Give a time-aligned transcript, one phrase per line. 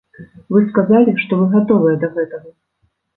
[0.53, 2.49] Вы сказалі, што вы гатовыя да гэтага.